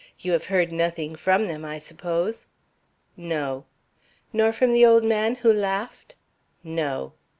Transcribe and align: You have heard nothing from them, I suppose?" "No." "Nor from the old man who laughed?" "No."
You 0.17 0.31
have 0.31 0.45
heard 0.45 0.71
nothing 0.71 1.15
from 1.15 1.45
them, 1.45 1.63
I 1.63 1.77
suppose?" 1.77 2.47
"No." 3.15 3.65
"Nor 4.33 4.51
from 4.51 4.73
the 4.73 4.83
old 4.83 5.03
man 5.03 5.35
who 5.35 5.53
laughed?" 5.53 6.15
"No." 6.63 7.13